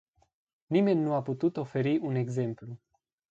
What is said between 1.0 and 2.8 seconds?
nu a putut oferi un exemplu.